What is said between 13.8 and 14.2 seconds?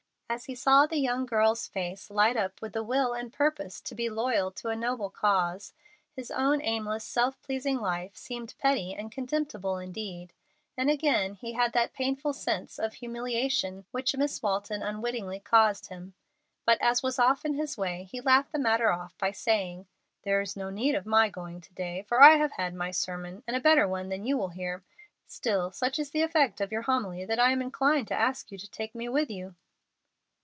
which